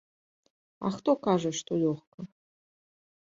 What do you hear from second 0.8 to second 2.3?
А хто кажа, што лёгка?